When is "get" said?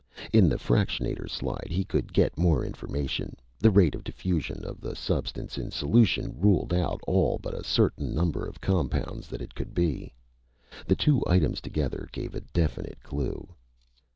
2.11-2.35